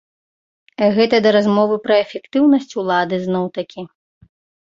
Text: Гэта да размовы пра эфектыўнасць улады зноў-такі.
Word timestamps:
Гэта 0.95 1.15
да 1.25 1.33
размовы 1.35 1.75
пра 1.85 1.95
эфектыўнасць 2.05 2.73
улады 2.85 3.15
зноў-такі. 3.27 3.81